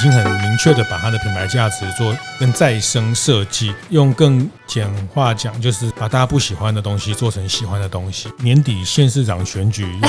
[0.00, 8.28] 经很明确的把它的品牌价值做跟再生设计，用更简化讲，就是把大家不喜欢的东西做成喜欢的东西。
[8.38, 10.08] 年底县市长选举要，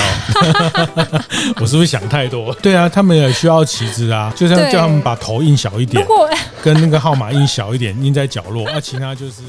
[1.60, 2.54] 我是不是想太多？
[2.56, 6.06] 对啊，他们也需要旗帜啊，就像叫他们把头印小一点，
[6.64, 9.42] 跟那个号码印小一点，印在角落，啊，其他就是。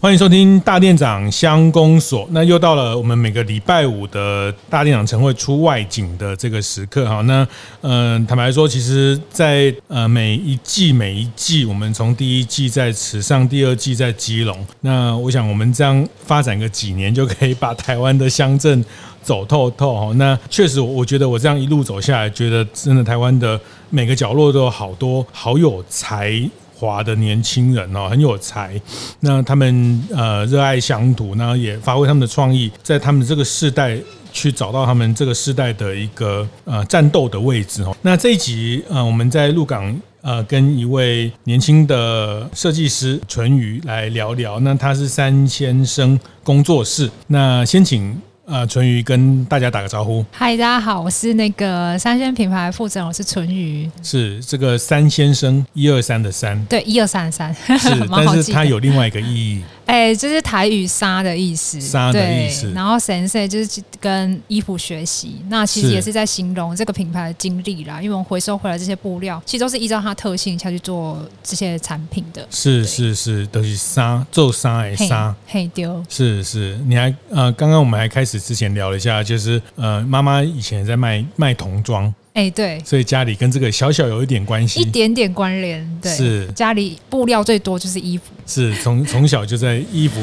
[0.00, 2.24] 欢迎收听大店长乡公所。
[2.30, 7.20] 那又到了我们每个礼拜五的大店长晨会出外景的这个时刻哈。
[7.22, 7.44] 那
[7.80, 14.64] 嗯，坦白说，其实，在呃每一季每一季，我们从第一季在池上，第二季在基隆。
[14.82, 18.84] 那我想，我们这样发展个几年，就可以把台湾的乡镇
[19.24, 20.12] 走透透哈。
[20.14, 23.60] 那确实，我觉得我这样一路走下来，觉得真的台湾的
[23.90, 26.48] 每个角落都有好多好有才。
[26.78, 28.80] 华的年轻人哦，很有才，
[29.18, 33.98] 那他们呃热爱乡土，那也发挥他们的创意，在他们这个世代
[34.32, 37.96] 去找到他们这个世代的一个呃战斗的位置哦。
[38.02, 48.16] 那这一集呃我们在鹿港呃跟一位年轻的设计师淳于来聊聊，那他是三先生工作室，那先请。
[48.50, 50.24] 呃，淳于跟大家打个招呼。
[50.32, 53.88] 嗨，大家好，我是那个三鲜品牌负责人，我是淳于。
[54.02, 56.58] 是这个三先生，一二三的三。
[56.64, 57.54] 对，一二三的三。
[57.78, 59.62] 是，但是它有另外一个意义。
[59.88, 62.70] 哎，这是台语“纱”的意思，纱的意思。
[62.72, 68.00] 然后 “sensei” 就是跟衣服学习，那其实也是在形容这个品牌的经历啦。
[68.02, 72.46] 因为我们回收回来这些布料，其实都是依照它特性下去做这些产品的。
[72.50, 76.04] 是是是，都是纱做纱哎纱，嘿丢。
[76.06, 82.12] 是是，你还呃，刚刚我们还开始之前聊了一下，就是呃，妈妈以前在卖卖童装。
[82.38, 86.46] 哎，欸、对，所以家里跟这个小小有一点关系，一点点关联，对，是。
[86.54, 90.20] 家里布料最多就是衣服，是从从小就在衣服。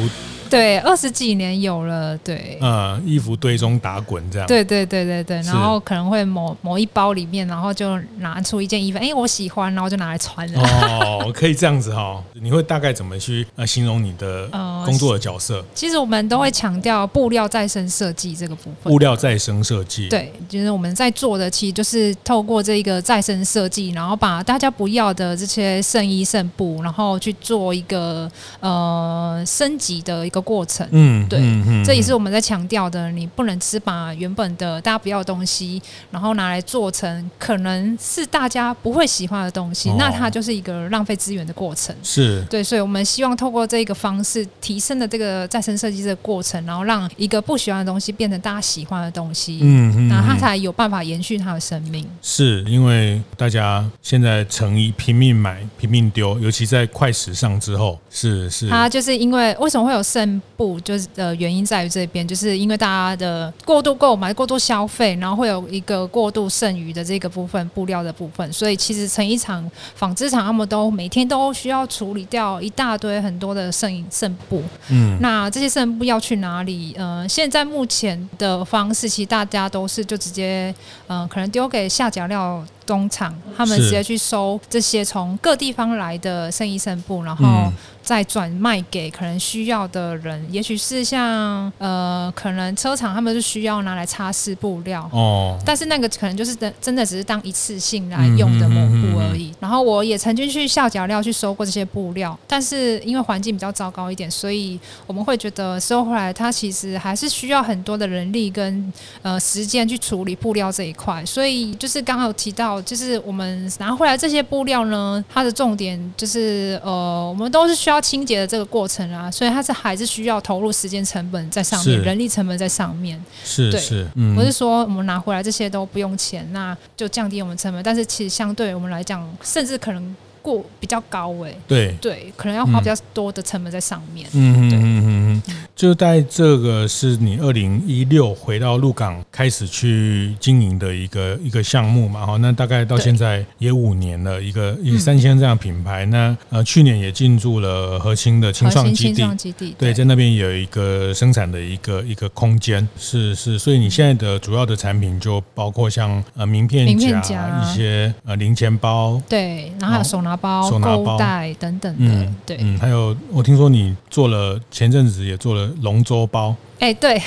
[0.50, 10.62] 对，二十几年有了，对，呃，衣服堆中打滚这样，对对对对对，然后可能会某某一包里面，然后就拿出一件衣服，哎，我喜欢，然后就拿来穿了。
[11.00, 14.48] 哦，可以这样子哈、哦，你会大概怎么去呃形容你的
[14.86, 15.64] 工作的角色？
[15.74, 18.92] 其实我们都会强调布料再生设计这个部分。
[18.92, 28.30] 布料再生设计，对，就是我们在做的，其实就是透过这个再生设计，然后把大家不要的这些剩衣剩布，然后去做一个
[28.60, 30.46] 呃升级的一个。
[30.46, 33.10] 过程，嗯，对，嗯嗯、这也是我们在强调的。
[33.10, 35.82] 你不能只把原本的大家不要的东西，
[36.12, 41.96] 然后拿来做成可能是大家不会喜欢的东西，哦、那它就是一个浪费资源的过程。
[42.04, 52.08] 是对，所以我们希望透过这个方式提升的这个再生设计这个过程，然后让一个不喜欢的东西变成大家喜欢的东西，嗯，那它才有办法延续它的生命。
[52.22, 60.42] 是因为大家现在成衣拼命买、拼命丢，尤其在快时尚之后，是是，它就是因为为什么会有剩。
[60.58, 74.64] 不，就是的原因在于这边，就是因为大家的过度购买、过度消费，然后会有一个过度剩余的这个部分布料的部分，所以其实成衣厂、纺织厂他们都每天都需要处理掉一大堆很多的剩剩布。
[74.90, 76.96] 嗯，那这些剩布要去哪里？
[76.98, 80.74] 呃，现在目前的方式，其实大家都是就直接，
[81.08, 87.46] 呃，可能丢给下脚料工厂，他们直接去收这些从各地方来的剩衣剩布，然后。
[87.46, 87.74] 嗯
[88.06, 99.52] 再转卖给可能需要的人，也许是像呃，可能车厂他们是需要拿来擦拭布料哦，但是那个可能就是真真的只是当一次性来用的抹布而已。
[99.60, 108.94] 然后我也曾经去下脚料去收过这些布料，但是因为环境比较糟糕一点，所以我们会觉得收回来它其实还是需要很多的人力跟
[109.24, 111.26] 呃时间去处理布料这一块。
[111.26, 117.96] 所以就是刚好提到，就是我们拿回来这些布料呢，它的重点就是呃，我们都是需要。
[118.06, 123.20] 清洁的这个过程啊，所以它是还是需要投入时间成本在上面，人力成本在上面。
[123.44, 127.82] 是对是，不是说我们拿回来这些都不用钱，那就降低我们成本。
[127.82, 130.16] 但是其实相对我们来讲，甚至可能。
[130.46, 134.28] 过比较高哎、欸，对对，可能要花比较多的成本在上面。
[134.34, 142.24] 嗯嗯嗯嗯嗯，就在这个是你二零一六回到鹿港开始去经营的一个一个项目嘛？
[142.24, 146.06] 哈，那大概到现在也五年了，一个以三千这样品牌。
[146.06, 152.88] 那呃，去年也进驻了核心的青创基地，基地对，在那边有一个生产的一个一个空间。
[153.00, 156.86] 是是，所以你现在的主要的产品就包括像呃名片
[157.24, 160.35] 夹、一些呃零钱包，对，然后还有手拿。
[160.36, 167.22] 包、购物袋等等的，嗯，对，嗯，还有我听说你做了前阵子也做了龙舟包，哎、欸，对，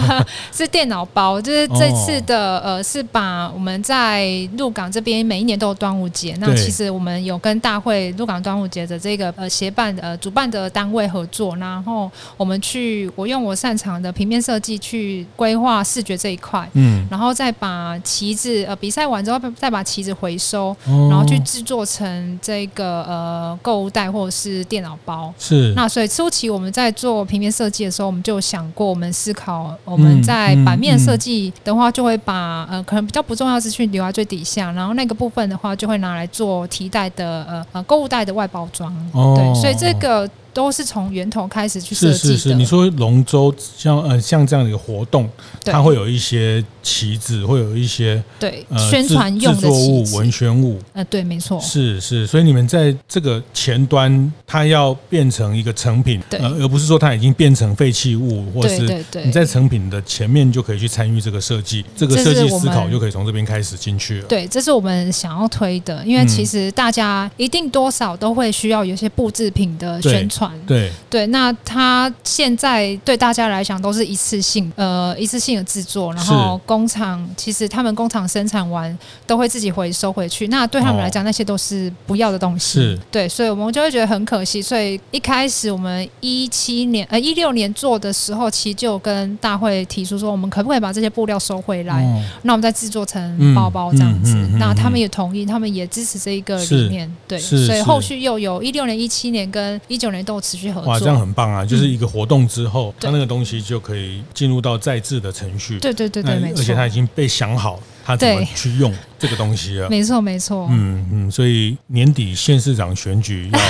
[0.52, 25.72] 是电脑包，就是这次的、哦、呃，是把我们在鹿港这边每一年都有端午节，那其实我们有跟大会鹿港端午节的这个呃协办呃主办的单位合作，然后我们去我用我擅长的平面设计去规划视觉这一块，嗯，然后再把旗子呃比赛完之后再把旗子回收，哦、然后去制作成这个呃购物袋或者是电脑包，是。
[25.74, 28.89] 那所以初期我们在做平面设计的时候，我们就想过。
[28.90, 38.92] 我们思考，我们在版面设计的话，就会把呃可能比较不重要的资讯留在最底下，然后那个部分的话，就会拿来做提袋的呃呃购物袋的外包装。
[39.12, 40.28] 哦，对，所以这个。
[40.52, 42.18] 都是从源头开始去设计的。
[42.18, 45.30] 是是是，你说龙舟像呃像这样的一个活动，
[45.64, 50.78] 它会有一些旗子，会有一些对宣传用的作物、文宣物。
[50.92, 51.60] 呃，对，没错。
[51.60, 64.26] 是是，所以你们在这个前端，它要变成一个成品，呃，而不是说它已经变成废弃物，或是你在成品的前面就可以去参与这个设计，这个设计思考就可以从这边开始进去了。
[64.26, 70.50] 对，这是我们想要推的，因为其实大家一定多少都会需要有些布制品的宣传。
[70.66, 78.96] 对对，那它现在对大家来讲都是一次性，呃，一次性的制作，然后工厂其实他们工厂生产完
[79.26, 84.62] 都会自己回收回去，那对他们来讲那些都是不要的东西，是对，所以我们就会觉得很可惜。
[84.62, 100.92] 所以一开始我们一七年呃一六年做的时候，其实就跟大会提出说，我们可不可以把这些布料收回来，哦、那我们再制作成包包这样子，嗯嗯嗯嗯、那他们也同意，他们也支持这一个理念，对，所以后续又有一六年、一七年跟一九年都有持续合作。
[100.92, 101.64] 哇，这样很棒啊！
[101.64, 105.80] 就是一个活动之后，它那个东西就可以进入到再制的程序。
[105.80, 106.59] 对对对对，没错。
[106.60, 109.88] 而且他已经被想好，他怎么去用这个东西了？
[109.88, 110.68] 没错没错。
[110.70, 113.60] 嗯嗯，所以年底县市长选举要，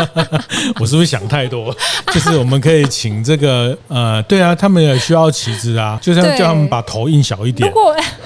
[0.80, 1.74] 我是不是想太多？
[2.12, 7.72] 就是我们可以请这个呃，对啊，他们也需要旗帜啊，就是要叫他们把头印小一点，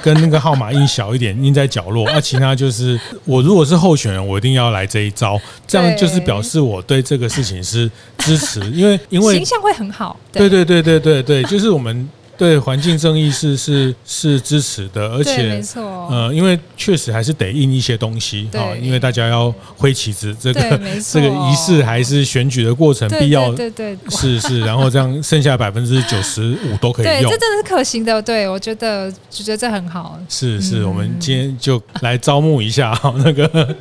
[0.03, 2.07] 跟那个号码印小一点，印在角落。
[2.07, 10.19] 那、啊、其他就是，我如果是候选人，我一定要来这一招，这样就是表示我对这个事情是支持，因为因为形象会很好。
[10.33, 12.09] 对对对对对对，就是我们。
[12.37, 20.81] 对环境正义是是是支持的，而且没错，呃，因为确实还是得印一些东西哈，因为大家要挥旗子，这个
[21.13, 33.77] 这个仪式还是选举的过程必要，对对，是是，然后这样剩下百分之九十五都可以用，这真的是可行的，对我觉得就觉得这很好，是是，我们今天就来招募一下哈，那个，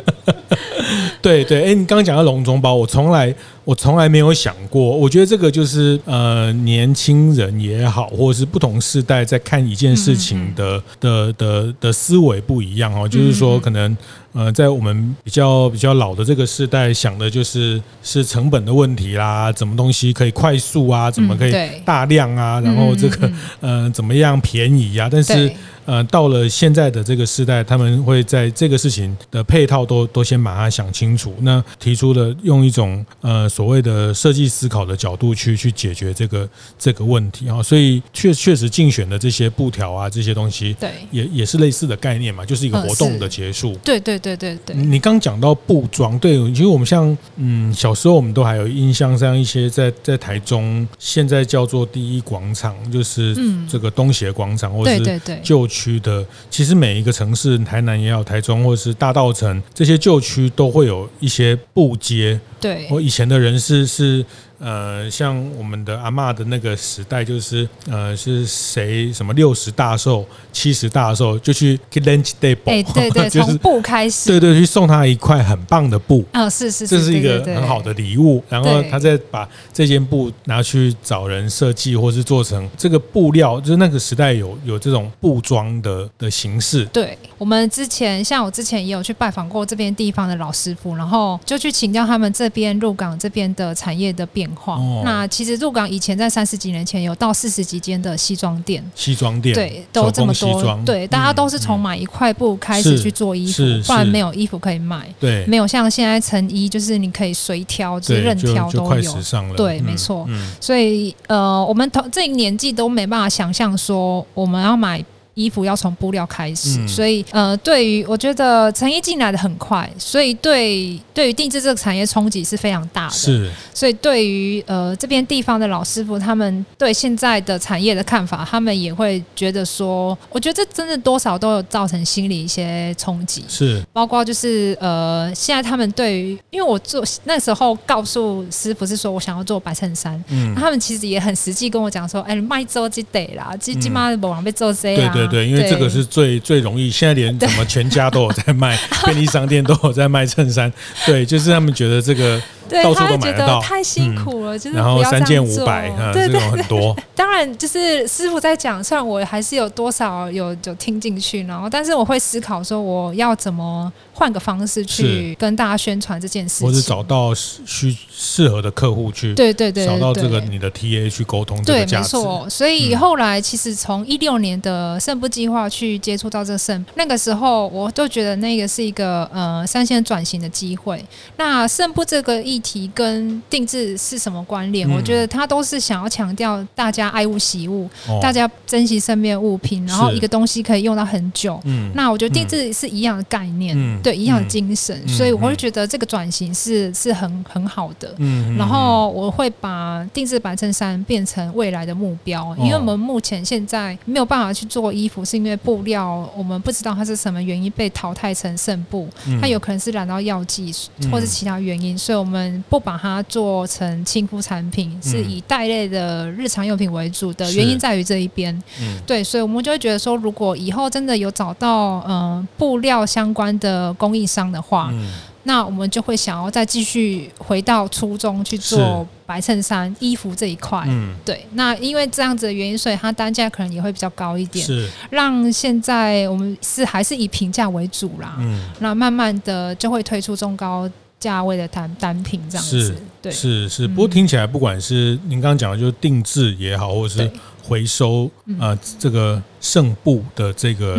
[1.21, 3.33] 对 对，哎，你刚刚讲到龙中包，我从来。
[3.65, 13.07] 我从来没有想过，我觉得这个就是呃，年轻人也好，或者是不同世代在看一件事情的的的的思维不一样哦。
[13.07, 13.95] 就是说，可能
[14.33, 21.53] 呃，在我们比较比较老的这个世代想的就是是成本的问题啦，怎么东西可以快速啊，怎么可以
[21.85, 23.31] 大量啊，然后这个
[23.61, 25.49] 呃怎么样便宜啊，但是。
[25.85, 31.33] 呃，到了现在的这个时代，他们会在这个事情的配套都都先把它想清楚。
[31.41, 36.47] 那提出了用一种呃所谓的设计思考的角度去去解决这个
[36.79, 43.75] 这个问题啊，所以确确实竞选的这些布条啊这些东西，对，也也是类似的概念嘛，就是一个活动的结束。
[43.83, 44.75] 对对对对对。
[44.75, 53.35] 你刚讲到布装，对，其实我们像嗯小时候我们都还有印象，像一些在在台中现在叫做第一广场，就是
[53.67, 55.67] 这个东协广场，或者是旧。
[55.73, 62.39] 区的其实每一个城市，台南也好，台中或者是大道城这些旧区都会有一些步街。
[62.61, 64.23] 对，我以前的人是是。
[64.63, 78.41] 呃，像我们的阿嬷的那个时代，就是呃，是谁什么六十大寿、七十大寿，就去 lunch day，哎，对对， 从布开始，对对，去送他一块很棒的布，啊，是是，这是一个很好的礼物。
[78.47, 86.85] 然后他再把这件布拿去找人设计，或是做成这个布料，就是那个时代有有这种布装的的形式。
[86.85, 94.49] 对，我们之前像我之前也有去拜访过这边地方的老师傅，然后就去请教他们这边鹿港这边的产业的变。
[94.65, 109.17] 哦、那其实鹿港以前在三十几年前有到四十几间的西装店，西装店对，都这么多，对，大家都是从买一块布开始去做衣服，不然没有衣服可以卖，对，没有像现在成衣就是你可以随挑，就是任挑都有，
[109.55, 110.27] 对，没错，
[110.59, 115.03] 所以呃，我们同这一年纪都没办法想象说我们要买。
[115.35, 123.13] 衣服要从布料开始，嗯、所以呃，对于我觉得成衣进来的很快，所以对对于定制这个产业冲击是非常大的。
[123.13, 133.43] 是，所以对于呃这边地方的老师傅，他们对现在的产业的看法，他们也会觉得说，我觉得这真的多少都有造成心理一些冲击。
[133.47, 145.22] 是，包括就是呃，现在他们对于，因为我做那时候告诉师傅是说我想要做白衬衫，嗯，他们其实也很实际跟我讲说，哎，卖做就得啦，最起码不往被做这样。
[145.27, 150.71] 对对，因为这个是最最容易，现在连什么全家都有在卖， 便利商店都有在卖衬衫。
[151.05, 156.95] 对，就是他们觉得这个到处都买得到，太辛苦了，就是然后三件五百，对这种很多。
[157.15, 172.11] 当然，就是师傅在讲，虽然我还是有多少有就听进去，然后但是我会思考说，我要怎么换个方式去跟大家宣传这件事情，或是找到需适合的客户去，对对对，找到这个你的 TA 去沟通这个价值。
[172.11, 172.49] 对，没错。
[172.49, 181.03] 所以后来其实从一六年的胜部计划去接触到这个胜，那个时候我就觉得那个是一个呃三线转型的机会。
[181.37, 184.87] 那胜部这个议题跟定制是什么关联？
[184.87, 191.59] 嗯、我觉得它都是想要强调大家爱物惜物，哦、大家珍惜身边物品，然后一个东西可以用到很久。
[191.63, 195.01] 嗯，那我觉得定制是一样的概念，嗯、对，一样的精神。
[195.05, 198.13] 嗯、所以我会觉得这个转型是是很很好的。
[198.19, 210.73] 嗯，然后我会把定制白衬衫变成未来的目标，哦、因为我们目前现在没有办法去做衣服，是因为布料我们不知道它是什么原因被淘汰成剩布，嗯、它有可能是染到药剂
[211.11, 218.53] 或是其他原因，所以我们不把它做成亲肤产品，是以袋类的日常用品为主的原因在于这一边。
[218.81, 225.11] 嗯，对，所以我们就会觉得说，如果以后真的有找到嗯、呃、布料相关的供应商的话，嗯。
[225.45, 231.45] 那我们就会想要再继续回到初衷去做白衬衫衣服这一块，嗯，对。
[231.55, 234.89] 那因为这样子的原因，所以它单价可能也会比较高一点，是。
[235.09, 238.71] 让现在我们是还是以平价为主啦，嗯。
[238.79, 240.89] 那慢慢的就会推出中高
[241.23, 243.87] 价位的单单品这样子，对，是是。
[243.87, 247.31] 不过听起来，不管是您刚刚讲的，就是定制也好，或者是
[247.63, 249.41] 回收啊，这个。
[249.63, 250.97] 剩布的这个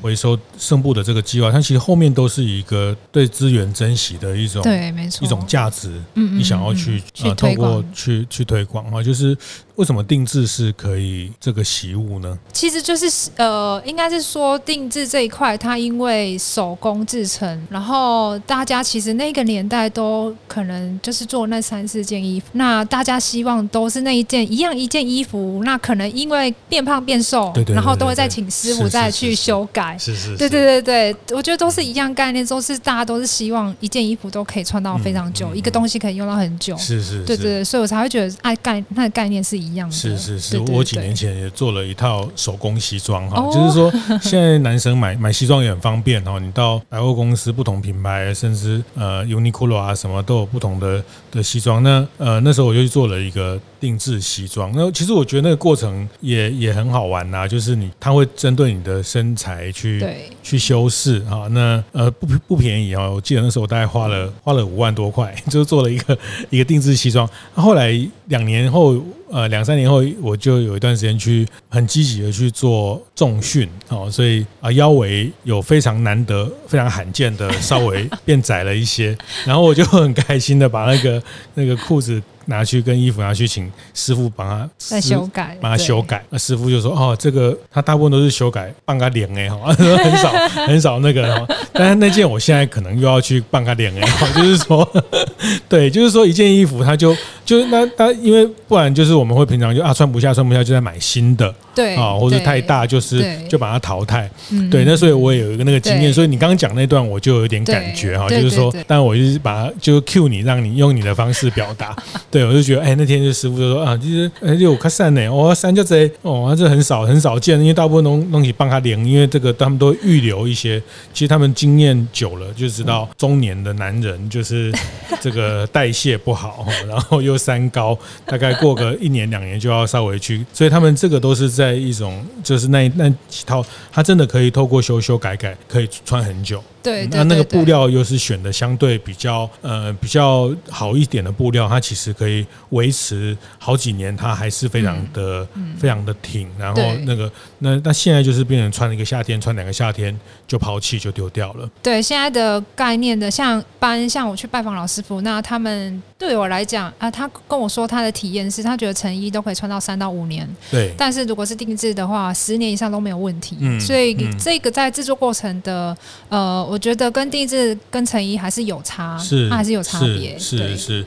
[0.00, 5.92] 回收剩布的这个计划，它其实后面都是一个对资源珍惜的一种，对，没错，一种价值。
[6.14, 9.36] 嗯你想要去啊，通过去去推广啊，就是
[9.74, 12.38] 为什么定制是可以这个习物呢？
[12.50, 27.98] 其实就是呃，应该是说定制这一块，它因为手工制成，然后大家其实那个年代都可能就是做那三四件衣服，那大家希望都是那一件一样一件衣服，那可能因为变胖变瘦，对对，然后。
[27.98, 43.90] 都会再请师傅再去修改，是是，对对对对，我觉得都是一样概念，都是大家都是希望一件衣服都可以穿到非常久，一个东西可以用到很久，是是，对对对，所以我才会觉得爱概那个概念是一样的，是是是，我几年前也做了一套手工西装哈，就是说
[44.22, 57.90] 现在男生买买西装也很方便哈，你到百货公司不同品牌，甚至呃 Uniqlo 啊什么都有不同的的西装，那呃那时候我就去做了一个定制西装，那其实我觉得那个过程也也很好玩呐，就是你。
[58.00, 66.18] 他会针对你的身材去对去修饰啊，那呃不不便宜啊，我记得那时候我大概花了花了五万多块， 就是做了一个
[66.50, 67.28] 一个定制西装。
[67.54, 68.94] 后来两年后，
[69.30, 81.22] 呃两三年后，我就有一段时间去很积极的去做重训哦，所以啊腰围有非常难得、非常罕见的稍微 变窄了一些，然后我就很开心的把那个
[81.54, 82.22] 那个裤子。
[82.50, 86.24] 拿去跟衣服拿去请师傅帮他再修改，帮他修改。
[86.30, 90.32] 那师傅就说：“哦，这个他大部分都是修改半个脸哎哈， 很少
[90.66, 91.46] 很少那个。
[91.74, 94.90] 但是那件我现在可能又要去半个脸哎哈，就是说，
[95.68, 97.14] 对，就是说一件衣服他就
[97.48, 104.28] 就是那他因为不然就是我们会平常就啊穿不下穿不下就在买新的。”对啊，或者太大，就是就把它淘汰。
[104.68, 111.96] 对，那所以我也有一个那个经验，所以你刚刚讲那段我就有点感觉哈，就是说，但我就是把它就 cue 你，让你用你的方式表达。
[112.32, 120.82] 对，我就觉得，哎，那天就师傅就说啊，就是哎，就看散呢，我三就这哦，这很少很少见，因为大部分东东西帮他量，因为这个他们都预留一些。
[121.14, 124.72] 其实他们经验久了就知道，中年的男人就是
[125.20, 131.78] 这个代谢不好，然后又三高，大概过个一年两年就要稍微去，所以他们这个都是在。
[131.78, 136.62] 一种就是那那几套，他真的可以透过修修改改，可以穿很久。
[136.88, 146.48] 对，那那个布料又是选的相对比较呃比较好一点的布料，它其实可以维持好几年，它还是非常的、嗯、非常的挺。
[146.58, 151.68] 然后那个那那现在就是变成穿一个夏天，穿两个夏天就抛弃就丢掉了。
[151.82, 160.48] 对，现在的概念的像班，像我去拜访老师傅，那他们对我来讲啊，他跟我说他的体验是他觉得成衣都可以穿到三到五年。
[160.70, 163.58] 对，但是如果是定制的话，十年以上都没有问题。
[163.60, 165.96] 嗯，所以这个在制作过程的
[166.28, 171.04] 呃，我觉得跟定制跟成衣还是有差，是，它还是有差别，是是。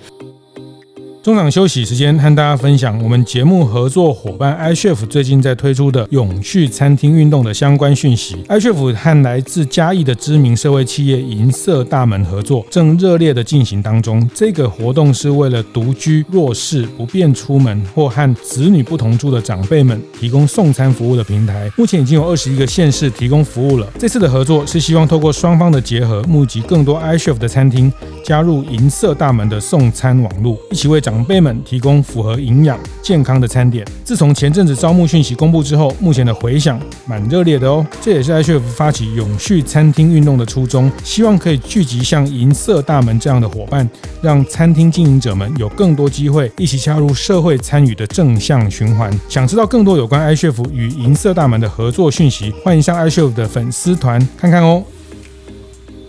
[1.24, 8.38] 中场休息时间，和大家分享我们节目合作伙伴 iChef 最近在推出的永续餐厅运动的相关讯息。
[8.50, 14.28] iChef 和来自嘉义的知名社会企业银色大门合作，正热烈的进行当中。
[14.34, 21.72] 这个活动是为了独居、弱势、不便出门或和子女不同住的长辈们提供送餐服务的平台。
[21.78, 23.88] 目前已经有二十一个县市提供服务了。
[24.00, 27.94] 这次的合作是希望透过双方的结合，募集更多 iChef 的餐厅
[28.25, 33.86] 加入银色大门的送餐网络，一起为长长辈们提供符合营养健康的餐点。
[34.06, 37.86] 自从前阵子招募讯息公布之后，目前的回响蛮热烈的哦。
[38.01, 43.88] 这也是 iChef 发起永续餐厅运动的初衷，希望可以聚集像银色大门这样的伙伴，
[44.22, 49.12] 让餐厅经营者们有更多机会一起加入社会参与的正向循环。
[49.27, 54.82] 想知道更多有关 iChef 与银色大门的合作讯息，欢迎上 iChef 的粉丝团看看哦。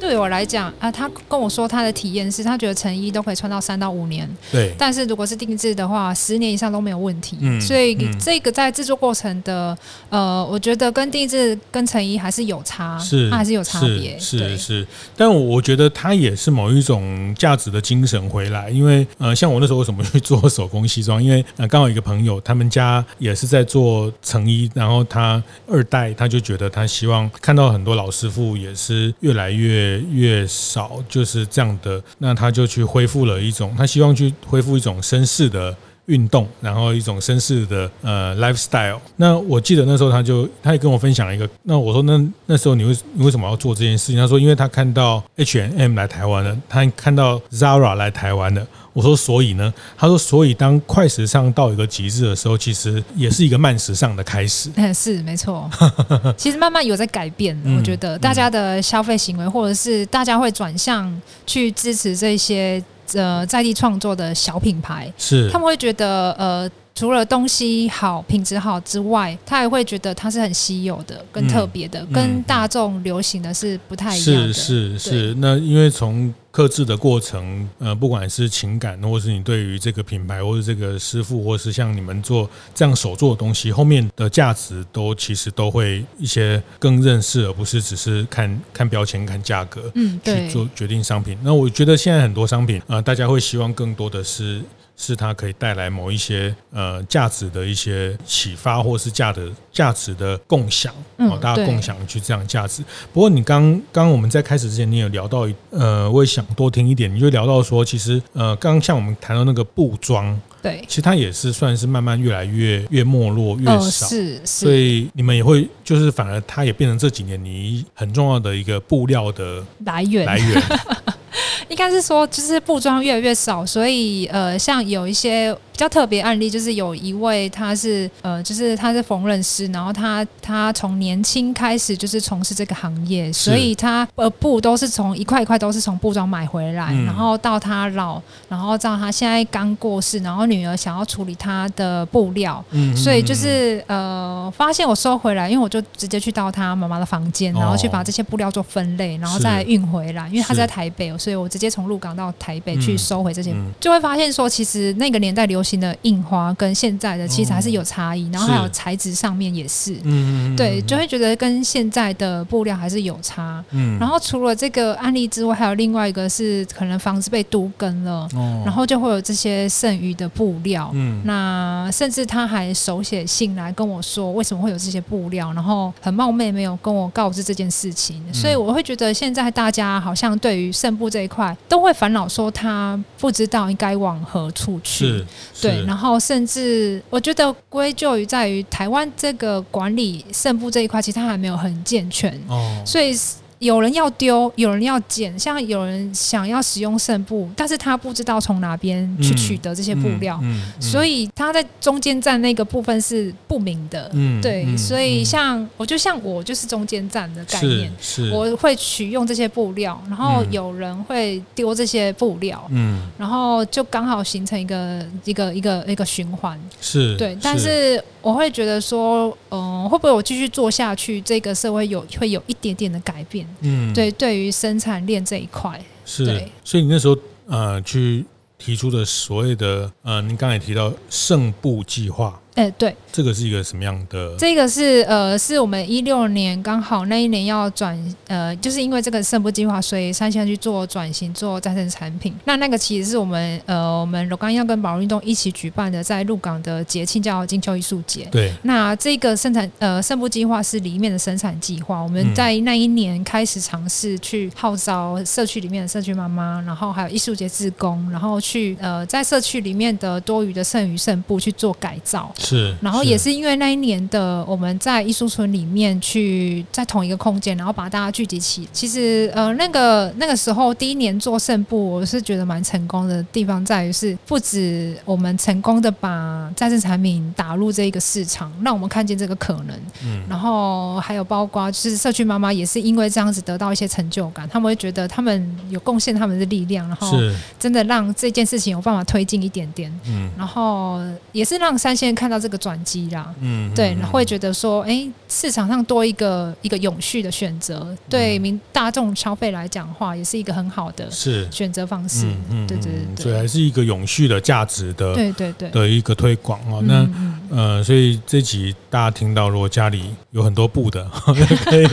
[0.03, 4.29] 对我来讲啊，他跟我说他的体验是他觉得成衣都可以穿到三到五年。
[4.51, 7.39] 对，但是如果是定制的话，十年以上都没有问题。
[7.41, 9.79] 嗯，所以这个在制作过程的
[10.11, 14.19] 呃，我觉得跟定制跟成衣还是有差，是它还是有差别。
[14.19, 21.23] 是是是，但我觉得它也是某一种价值的精神回来，因为呃，像我那时候为什么去做手工西装？
[21.23, 29.92] 因为呃，刚好一个朋友他们家也是在做成衣，然后他二代他就觉得他希望看到很多老师傅也是越来越。
[30.01, 35.75] 越少就是这样的，那他就去恢复了一种，他希望去恢复一种绅士的
[36.07, 38.99] 运动，然后一种绅士的呃 lifestyle。
[39.17, 44.17] 那我记得那时候他就他也跟我分享一个，那我说那那时候你为你为什么要做这件事情？
[44.17, 48.67] 他说因为他看到 H&M 来台湾了，他看到 Zara 来台湾了。
[48.93, 49.73] 我说，所以呢？
[49.97, 54.71] 他说，所以当快时尚到一个极致的时候，其实也是一个慢时尚的开始。
[54.77, 55.71] 嗯，是没错。
[56.37, 61.11] 其实慢慢有在改变，我觉得大家的消费行为，或者是大家会转向
[61.47, 62.83] 去支持这些
[63.15, 65.11] 呃在地创作的小品牌。
[65.17, 66.71] 是，他们会觉得呃。
[66.95, 74.53] 除了东西好、品质好之外，他还会觉得它是很稀有的、跟特别的、跟大众流行的是不太一样的。
[74.53, 91.39] 是是是，那因为从刻制的过程，呃，不管是情感，或是你对于这个品牌，或是这个师傅，或是像你们做这样手做的东西，后面的价值都其实都会一些更认识，而不是只是看看标签、看价格，嗯，去做决定商品。
[91.43, 94.61] 那我觉得现在很多商品啊、呃，大家会希望更多的是。
[94.97, 102.83] 是它可以带来某一些呃价值的一些启发，或是价的价值的共享，哦，大家共享去这样价值。
[103.13, 120.27] 不过你刚刚我们在开始之前，你有聊到呃，我也想多听一点，你就聊到说，其实呃，刚刚像我们谈到那个布装，对，其实它也是算是慢慢越来越越没落越少，是，所以你们也会就是反而它也变成这几年你很重要的一个布料的来源。
[120.27, 120.63] 来源。
[121.69, 125.57] 应该是说，就是布装越来越少，所以呃，像有一些。
[125.83, 142.65] 比较特别案例就是有一位，他是呃，就是他是缝纫师，然后他他从年轻开始就是从事这个行业，所以他呃布都是从一块一块都是从布庄买回来，然后到他老，然后到他现在刚过世，然后女儿想要处理他的布料，
[142.95, 163.63] 所以就是呃发现我收回来，因为我就直接去到他妈妈的房间，然后去把这些布料做分类，然后再运回来，因为他在台北，所以我直接从鹿港到台北去收回这些，就会发现说其实那个年代流行的印花跟现在的其实还是有差异，然后还有材质上面也是，嗯对，就会觉得跟现在的布料还是有差。
[163.71, 168.29] 嗯，然后除了这个案例之外，还有另外一个是可能房子被都根了，
[168.65, 170.91] 然后就会有这些剩余的布料。
[170.95, 185.25] 嗯，那甚至他还手写信来跟我说为什么会有这些布料，然后很冒昧没有跟我告知这件事情，所以我会觉得现在大家好像对于剩布这一块都会烦恼说他不知道应该往何处去。
[185.63, 193.17] 对，然后甚至我觉得归咎于在于台湾这个管理剩布这一块，其实它还没有很健全，哦，所以
[193.63, 204.11] 有人要丢，有人要捡，像有人想要使用剩布，但是他不知道从哪边去取得这些布料，嗯嗯嗯、所以他在中间站那个部分是不明的。
[204.15, 208.33] 嗯，对，嗯、所以像我就像我就是中间站的概念，是，是。
[208.33, 223.47] 我会取用这些布料，然后有人会丢这些布料，嗯，然后就刚好形成一个一个一个一个循环，是对，但是我会觉得说，嗯、呃，会不会我继续做下去，这个社会有会有一点点的改变？
[223.61, 226.25] 嗯，对，对于生产链这一块，是，
[226.65, 228.25] 所以你那时候呃去
[228.57, 232.39] 提出的所谓的呃，您刚才提到剩部计划。
[232.55, 234.37] 哎，对，这个是一个什么样的？
[234.37, 242.35] 这个是呃，是我们一六年刚好那一年要转呃，就是因为这个圣部计划，所以三线去做转型做再生产品。
[242.45, 248.29] 那那个其实是我们呃，我们罗刚要跟保伦运动一起举办的，在鹿港的节庆叫金秋艺术节。
[248.31, 248.53] 对。
[248.65, 262.31] 那这个生产呃圣部计划是里面的生产计划，我们在那一年开始尝试去号召社区里面的社区妈妈，然后还有艺术节志工，然后去呃在社区里面的多余的剩余剩布去做改造。
[262.43, 268.69] 是，然后也是因为那一年的我们在艺术村里面去在同一个空间，然后把大家聚集起。
[268.73, 279.79] 其实呃，那个那个时候第一年做圣布，我是觉得蛮成功的地方在于是，不止我们成功的把再生产品打入这一个市场，让我们看见这个可能。
[280.05, 287.17] 嗯，然后还有包括就是社区妈妈也是因为这样子得到一些成就感，他们会觉得他们有贡献他们的力量，然后
[287.57, 289.93] 真的让这件事情有办法推进一点点。
[290.09, 291.01] 嗯，然后
[291.31, 292.32] 也是让三线看。
[292.33, 301.47] 到这个转机啦，嗯，对，会觉得说，哎，市场上多一个一个永续的选择，对民大众消费来讲的话，也是一个很好的是。
[301.51, 305.69] 选择方式，嗯，对对对，所以还是一个永续的价值的，对对对。
[305.69, 306.83] 的一个推广哦。
[306.87, 307.07] 那
[307.51, 311.05] 呃，所以这集大家听到，如果家里有很多布的，
[311.67, 311.87] 可以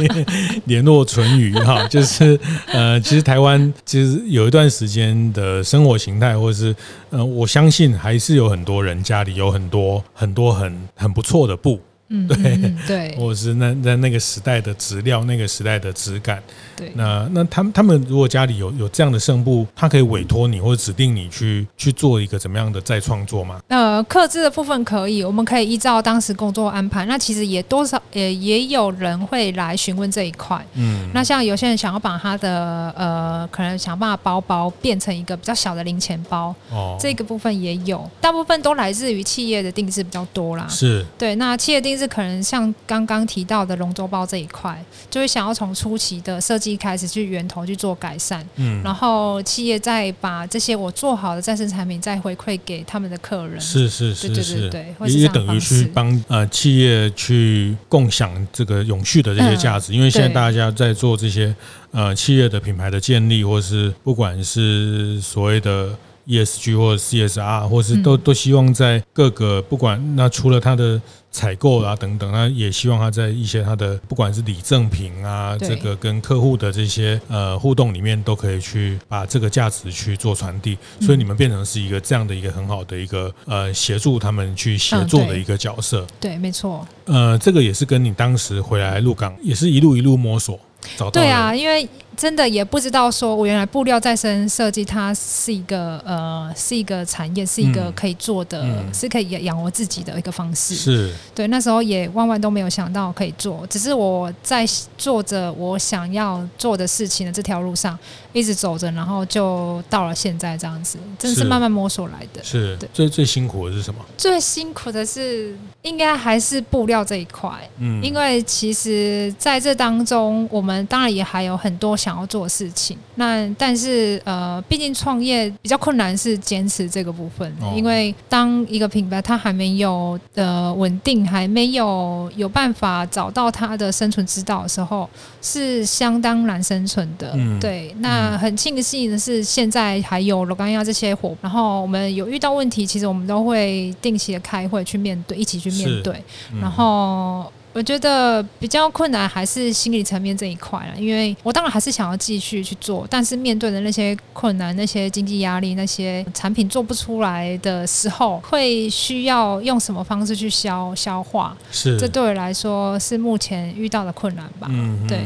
[0.66, 6.74] 联络淳于哈， 就是呃，其实台湾其实有一段时间的生活形态，或者是
[7.10, 10.29] 呃，我相信还是有很多人家里有很多很。
[10.30, 11.82] 很多很很不错的布。
[12.10, 16.42] 嗯，对对， 或者是那那那个时代的质料，那个时代的质感，
[16.76, 23.62] 对，那那他们他们如果家里有有这样的剩布，他可以委托你或者指定你去去做一个怎么样的再创作吗？
[23.68, 27.06] 呃，刻制的部分可以，我们可以依照当时工作安排。
[27.06, 41.06] 那其实也多少也也有人会来询问这一块，嗯，那像有些人想要把他的呃，可能想把包包变成一个比较小的零钱包，哦，这个部分也有，大部分都来自于企业的定制比较多啦，是。
[41.16, 41.99] 对，那企业定。
[42.00, 61.54] 是可能像刚刚提到的龙舟包这一块，就会想要从初期的设计开始去源头去做改善，嗯，然后企业再把这些我做好的再生产品再回馈给他们的客人，是是是是，对对对，也等于去帮呃企业去共享这个永续的这些价值，因为现在大家在做这些
[61.92, 65.94] 呃企业的品牌的建立，或是不管是所谓的。
[66.30, 80.78] ESG 或者 CSR，或是都都希望在各个不管那除了它的采购啊等等，那也希望它在一些它的不管是礼赠品啊，这个跟客户的这些呃互动里面，都可以去把这个价值去做传递。
[81.02, 86.06] 所以你们变成是一个这样的一个很好的一个呃协助他们去协作的一个角色。
[86.20, 86.88] 对，没错。
[87.06, 90.60] 呃，这个也是跟你当时回来入港也是一路一路摸索
[90.96, 91.12] 找到。
[91.12, 91.88] 对啊，因为。
[92.20, 98.62] 真的也不知道，说我原来布料再生设计，它是一个呃，是一个产业，是一个可以做的，
[98.94, 100.76] 是可以养活自己的一个方式。
[100.76, 107.98] 是对，那时候也万万都没有想到可以做，只是我在做着我想要做的事情的这条路上
[108.34, 112.44] 一直走着，然后就到了现在这样子，真的是慢慢摸索来的。
[112.44, 114.04] 是，对最最辛苦的是什么？
[114.18, 122.09] 最辛苦的是应该还是布料这一块，嗯，因为其实在这当中，我们当然也还有很多想。
[122.10, 127.48] 想要做事情，那但是呃，毕竟创业比较困难，是坚持这个部分。
[127.62, 135.08] 哦、因为当一个品牌它还没有呃稳定，还没有有办法找到它的生存之道的时候，
[135.40, 137.32] 是相当难生存的。
[137.36, 146.16] 嗯、对，那很庆幸的是，现在还有罗冈亚这些伙，然后我们有遇到问题，其实我们都会定期的开会去面对，一起去面对，
[146.54, 147.52] 嗯、然后。
[147.74, 161.56] 我觉得比较困难还是心理层面这一块了，因为我当然还是想要继续去做，但是面对的那些困难、那些经济压力、那些产品做不出来的时候，会需要用什么方式去消消化？
[161.72, 164.68] 是，这对我来说是目前遇到的困难吧。
[164.70, 165.20] 嗯，对。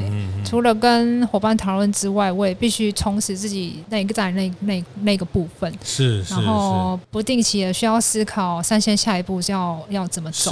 [0.44, 5.74] 除了跟伙伴讨论之外，我也必须充实自己那个在那那那个部分。
[5.84, 10.52] 是，然后不定期的需要思考三线下一步是要要怎么走。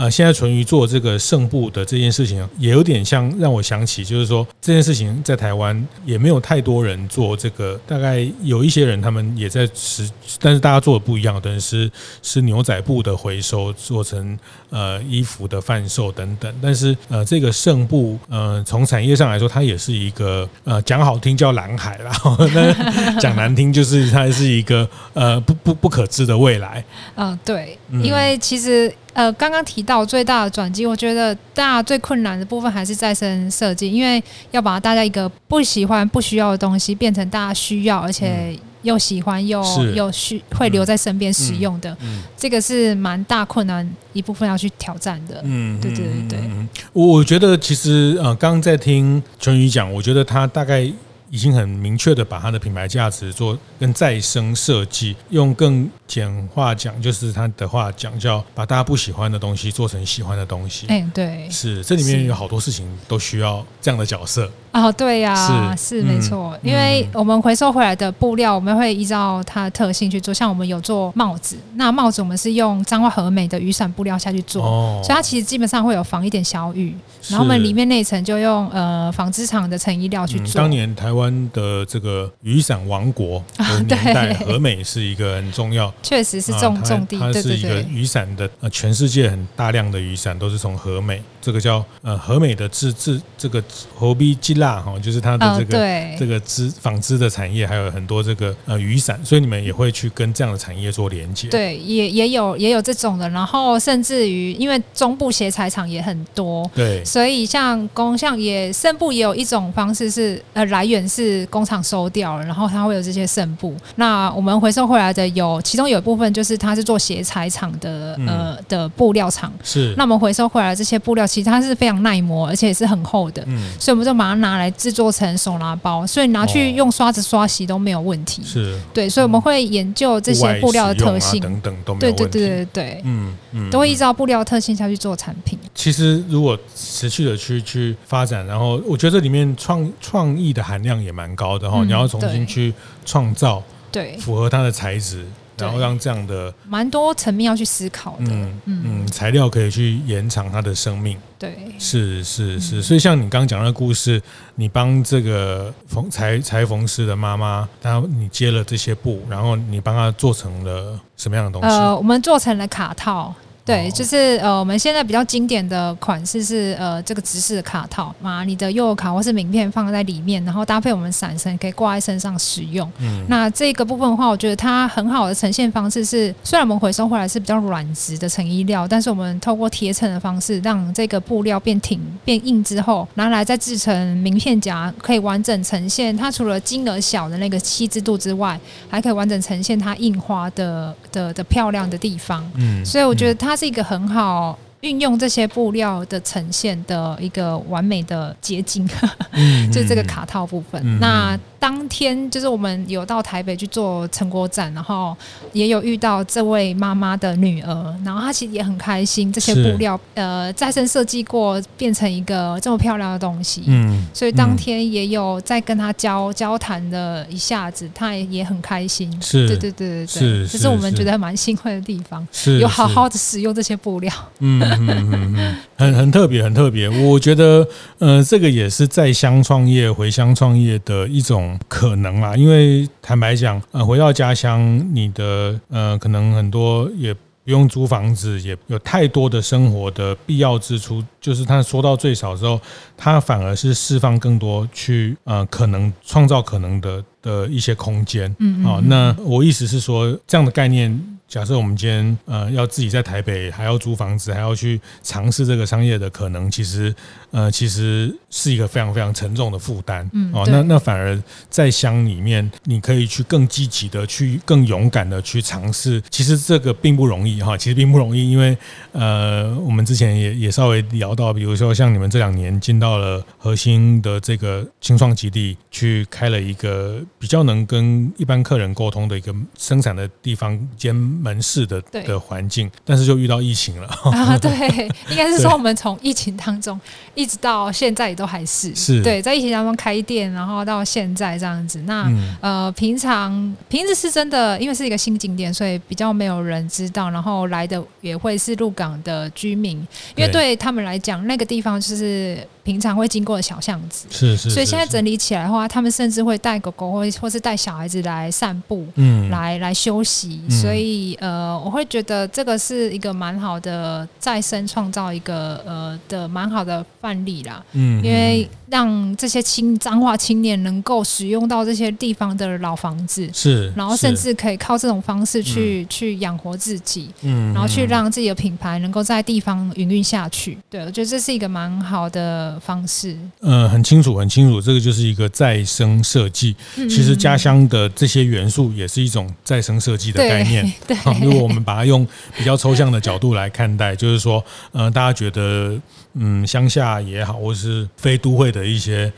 [0.00, 10.10] 呃，现在淳于做这个圣布的这件事情，也有点像让我想起，就是说这件事情在台湾也没有太多人做这个，大概有一些人他们也在实，
[10.40, 11.90] 但是大家做的不一样，等于是
[12.22, 14.38] 是牛仔布的回收做成
[14.70, 22.12] 呃衣服的贩售等等，但是呃这个圣布呃从产业上来说，它也是一个呃讲好听叫蓝海啦，
[22.54, 26.82] 那讲难听就是它是一个呃不不不可知的未来。
[27.16, 39.62] 嗯，对，因为其实呃，刚刚提到最大的转机，我觉得大家最困难的部分还是再生设计，因为要把大家一个不喜欢、不需要的东西变成大家需要，而且又喜欢又
[39.94, 41.96] 又需会留在身边使用的，
[42.36, 45.40] 这个是蛮大困难一部分要去挑战的。
[45.44, 46.50] 嗯，对对对对。
[46.92, 50.90] 我觉得其实呃，刚刚在听淳宇讲，我觉得他大概。
[51.32, 60.88] 已经很明确的把他的品牌价值做跟再生设计，用更简化讲，就是他的话讲叫把大家不喜欢的东西做成喜欢的东西。
[60.88, 64.50] 哎，对，是这里面有好多事情都需要这样的角色。
[64.72, 70.34] 哦，对呀、啊，是，是没错，因为我们回收回来的布料，我们会依照它的特性去做。
[70.34, 76.94] 像我们有做帽子，那帽子我们是用彰化和美的雨伞布料下去做，哦、所以它其实基本上会有防一点小雨。
[77.28, 80.60] 然后我们里面那层就用呃纺织厂的成衣料去做。
[80.60, 91.22] 当年台湾的这个雨伞王国的年代，和美是一个很重要，确实是重重地，它是一个雨伞的呃，全世界很大量的雨伞都是从和美。
[91.40, 93.62] 这个叫呃和美的织织这个
[93.96, 101.48] 何必吉拉哈，就是它的这个、哦、这个织纺织的产业，还有很多这个呃雨伞，所以你们也会去跟这样的产业做连接。
[101.48, 113.74] 对，也也有也有这种的，然后甚至于因为中部鞋材厂也很多，对，所以像工像也剩布也有一种方式是呃来源是工厂收掉了，然后它会有这些剩布。
[113.96, 119.94] 那我们回收回来的有其中有一部分就是它是做鞋材厂的呃的布料厂，是。
[119.96, 121.29] 那我们回收回来的这些布料。
[121.30, 128.42] 其实它是非常耐磨，而且也是很厚的，嗯，所以我们就把它拿来制作成手拿包，所以拿去用刷子刷洗都没有问题。
[128.44, 132.24] 是，对，所以我们会研究这些布料的特性等等都没有问题。
[132.24, 135.56] 对对对对对，嗯嗯，都会依照布料特性下去做产品。
[135.74, 142.74] 其实如果持续的去去发展，然后我觉得这里面创创意的含量也蛮高的哈，你要重新去
[143.06, 143.62] 创造，
[143.92, 145.24] 对，符合它的材质。
[145.60, 154.20] 然后让这样的蛮多层面要去思考的，嗯嗯，材料可以去延长它的生命，对，是是是，所以像你刚刚讲的故事，
[154.54, 161.68] 你帮这个缝裁裁缝师的妈妈，然后你接了这些布，然后你帮她做成了什么样的东西？
[161.68, 163.34] 呃，我们做成了卡套。
[163.70, 172.90] 对，就是呃，我们现在比较经典的款式是呃，这个直式的卡套，把你的悠游卡或是名片放在里面，然后搭配我们伞绳，可以挂在身上使用。
[172.98, 192.44] 嗯，那这个部分的话，我觉得它很好的呈现方式是，虽然我们回收回来是比较软质的成衣料，但是我们透过贴衬的方式，让这个布料变挺变硬之后，拿来再制成名片夹，可以完整呈现它除了金额小的那个细致度之外，还可以完整呈现它印花的的的漂亮的地方。
[192.56, 193.59] 嗯，所以我觉得它。
[193.60, 198.88] 它是一个很好运用这些布料的呈现的一个完美的结晶，
[199.70, 200.98] 就是这个卡套部分。
[200.98, 205.14] 那当天就是我们有到台北去做成果展，然后
[205.52, 227.68] 也有遇到这位妈妈的女儿，然后她其实也很开心，这些布料呃再生设计过变成一个这么漂亮的东西，嗯，所以当天也有在跟她交交谈了一下子，她也也很开心，是，对对对对对，这是我们觉得蛮欣慰的地方，是有好好的使用这些布料，嗯嗯嗯嗯，很很特别很特别，我觉得
[227.98, 231.49] 呃这个也是在乡创业回乡创业的一种。
[231.68, 242.60] 可能啊，因为坦白讲，呃，回到家乡，你的呃，可能很多也不用租房子，也有太多的生活的必要支出，就是他说到最少之后，
[242.96, 248.34] 他反而是释放更多去呃，可能创造可能的的一些空间。
[248.38, 251.18] 嗯，嗯，啊，那我意思是说，这样的概念。
[251.30, 256.92] 假设我们今天呃要自己在台北还要租房子，还要去尝试这个商业的可能，其实
[257.30, 260.10] 呃其实是一个非常非常沉重的负担。
[260.12, 261.16] 嗯，哦，那那反而
[261.48, 266.02] 在乡里面，你可以去更积极的去更勇敢的去尝试。
[266.10, 268.58] 其实这个并不容易哈，其实并不容易，因为
[268.90, 277.00] 呃我们之前也也稍微聊到，比如说像你们这两年进到了核心的这个青创基地去开了一个。
[277.20, 284.36] 比较能跟一般客人沟通的一个生产的地方兼门市的的环境，但是就遇到疫情了啊。
[284.40, 286.80] 对，应该是说我们从疫情当中
[287.14, 291.82] 一直到现在也都还是是对，在疫情当中开店，然后到现在这样子。
[291.82, 297.10] 那、嗯、呃，平常平时是真的，因为是一个新景点，所以比较没有人知道。
[297.10, 299.76] 然后来的也会是鹿港的居民，
[300.16, 302.38] 因为对他们来讲，那个地方就是。
[302.62, 310.40] 平常会经过的小巷子，是是，是，所以现在整理起来的话，他们甚至会带狗狗或或是带小孩子来散步，嗯，来来休息。
[310.48, 330.56] 嗯、所以呃，我会觉得这个是一个蛮好的再生创造一个呃的蛮好的范例啦，嗯，因为让这些青脏化青年能够使用到这些地方的老房子，是，然后甚至可以靠这种方式去、嗯、去养活自己，嗯，然后去让自己的品牌能够在地方营运下去。
[330.68, 332.58] 对，我觉得这是一个蛮好的。
[332.60, 336.54] 方式，嗯，很清楚，很清楚，这个就是一个再生设计。
[337.00, 340.70] 其实家乡的这些元素也是一种再生设计的概念。
[340.86, 345.80] 对，如果我们把它用比较抽象的角度来看待，就是说，嗯，大家觉得，
[346.12, 349.10] 嗯，乡下也好，或是非都会的一些。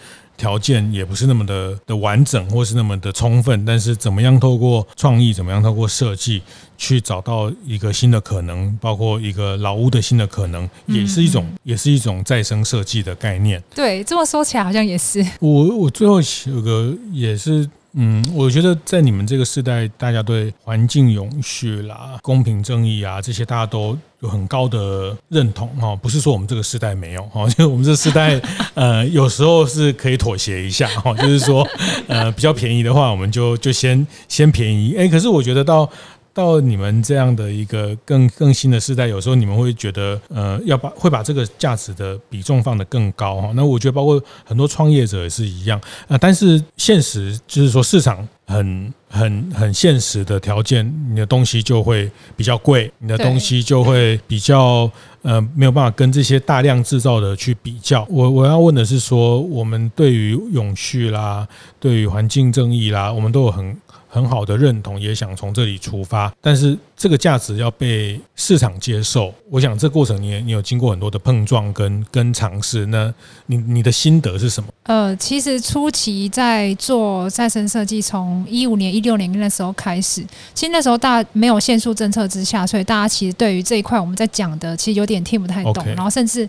[0.42, 6.42] 条件也不是那么的的完整，或是那么的充分，但是怎么样透过创意，怎么样透过设计，
[6.76, 13.62] 去找到一个新的可能，包括一个老屋的新的可能，也是一种，也是一种再生设计的概念。
[13.72, 15.24] 对，这么说起来好像也是。
[15.38, 17.70] 我我最后有个也是。
[17.94, 25.94] 嗯，我觉得在你们这个时代，大家对环境永续啦、公平正义啊这些，大家都有很高的认同哈。
[25.94, 28.40] 不是说我们这个时代没有哈， 就我们这时代，
[28.74, 31.66] 呃，有时候是可以妥协一下哈，就是说，
[32.08, 34.94] 呃，比较便宜的话，我们就就先先便宜。
[34.96, 35.88] 哎，可是我觉得到。
[36.34, 43.52] 到你们这样的一个更更新的时代，有时候你们会觉得，呃，要把会把这个价值的比重放得更高哈。
[43.54, 46.16] 那我觉得，包括很多创业者也是一样啊。
[46.16, 58.06] 但是现实就是说，市场很很很现实的条件，你的东西就会比较贵，你的东西就会比较呃没有办法跟这些大量制造的去比较。
[58.08, 61.46] 我我要问的是说，我们对于永续啦，
[61.78, 63.76] 对于环境正义啦，我们都有很。
[64.12, 69.32] 很好的认同，也想从这里出发，但是这个价值要被市场接受。
[69.50, 73.10] 我想这过程你也你有经过很多的碰撞跟跟尝试，那
[73.46, 74.68] 你你的心得是什么？
[74.82, 80.22] 呃，其实初期在做再生设计，从一五年、一六年那时候开始，
[80.52, 86.46] 其实那时候大家没有限速政策之下，所以大家其实对于这一块我们在讲的，其实有点听不太懂然后甚至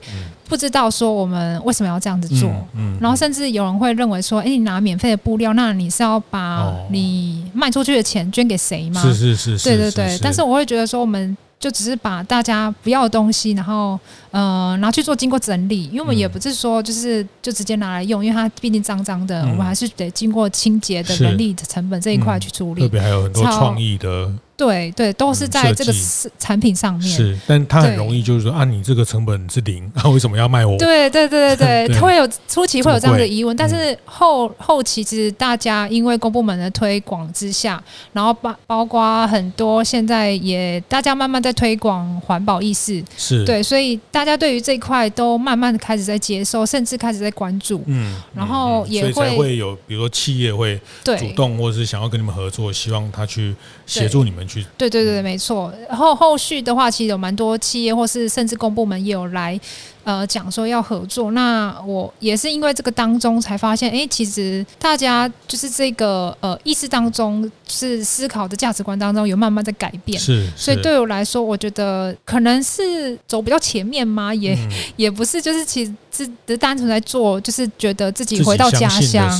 [0.48, 9.02] 不知道说我们为什么要这样子做，嗯，嗯，然后甚至有人会认为说，哎，你拿免费的布料，那你是要把你卖出去的钱捐给谁吗？
[9.02, 10.20] 是是是，是，对对对。
[10.22, 13.98] 但是我会觉得说，我们就只是把大家不要的东西，然后
[14.32, 22.82] 呃拿去做经过整理，因为我们也不是说就是就直接拿来用，因为它毕竟脏脏的，我们还是得经过清洁的人力的成本这一块去处理。
[22.82, 24.32] 特别还有很多创意的。
[24.56, 25.94] 对对，都是在这个
[26.38, 27.10] 产品上面。
[27.10, 30.78] 是，但它很容易就是说啊，你这个成本是零，那为什么要卖我？
[30.80, 47.84] 对对对 对对，它会有初期会有这样的疑问，但是后后期其实大家因为公部门的推广之下，然后包包括很多现在也大家慢慢在推广环保意识，是对，所以大家对于这一块都慢慢的开始在接受，甚至开始在关注。
[47.88, 53.56] 嗯，然后也会会有比如说企业会主动或者是想要跟你们合作，希望他去
[53.88, 54.43] 协助你们。
[54.78, 55.74] 对对对，没错。
[55.88, 59.60] 然后后续的话，其实有蛮多企业或是甚至公部门也有来。
[60.04, 79.32] 呃，讲说要合作，那我也是因为这个当中才发现，哎，其实大家就是这个呃意识当中是思考的价值观当中有慢慢在改变，是，所以对我来说，我觉得可能是走比较前面吗，也、嗯、也不是，就是其实只是单纯在做，就是觉得自己回到家乡，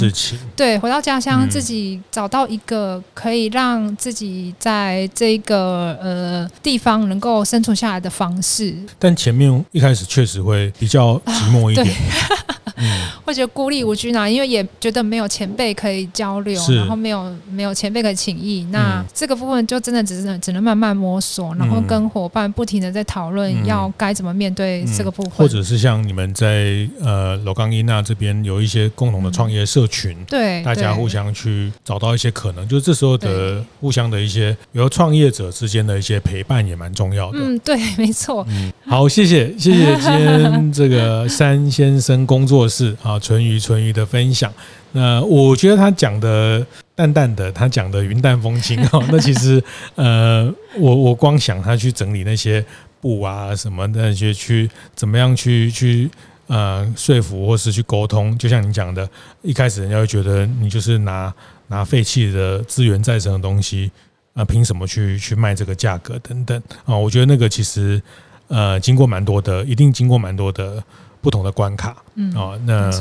[0.56, 8.74] 对，回到家乡、嗯、自己找到一个可以让自己在这个呃地方能够生存下来的方式。
[8.98, 10.53] 但前面一开始确实会。
[10.54, 11.88] 会比较寂寞一点，
[12.78, 40.72] 嗯，会觉得孤立无援啊，因为也觉得没有前辈可以交流，然后没有没有前辈可以请益，那这个部分就真的只是只能慢慢摸索，然后跟伙伴不停的在讨论要该怎么面对这个部分，或者是像你们在呃镂钢伊娜这边有一些共同的创业社群，对，大家互相去找到一些可能，就是这时候的互相的一些，比如创业者之间的一些陪伴也蛮重要的，嗯，对，没错，嗯，好，谢谢，谢谢今天。
[40.72, 44.54] 这个三先生工作室 啊，淳于淳于的分享，
[44.92, 49.04] 那我觉得他讲的淡淡的，他讲的云淡风轻哈。
[49.12, 49.60] 那其实
[49.96, 52.64] 呃，我我光想他去整理那些
[53.02, 56.08] 布啊什么，那些去怎么样去去
[56.46, 59.10] 呃说服或是去沟通，就像你讲的，
[59.42, 61.34] 一开始人家会觉得你就是拿。
[61.68, 63.90] 拿废弃的资源再生的东西，
[64.34, 66.96] 啊，凭什么去去卖这个价格等等啊？
[66.96, 68.00] 我觉得那个其实
[68.48, 70.84] 呃，经过蛮多的，一定经过蛮多的
[71.22, 72.92] 不同的关卡，嗯啊，那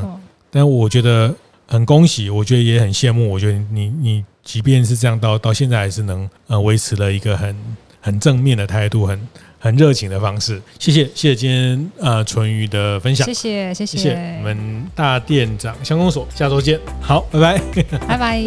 [0.51, 1.35] 但我觉得
[1.67, 7.57] 很恭喜，我觉得也很羡慕，我觉得你你即便是这样，到到现在还是能呃维持了一个很
[8.01, 9.19] 很正面的态度，很。
[9.65, 17.63] 很热情的方式，谢谢谢谢今天呃淳于的分享，谢谢谢谢，谢谢我们大店长相公所，下周见，好，拜拜，
[18.09, 18.43] 拜拜。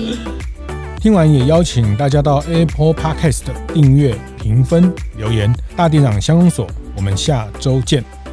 [1.00, 8.25] 听完也邀请大家到 Apple Podcast 订阅、评分、留言，大店长相公所，我们下周见。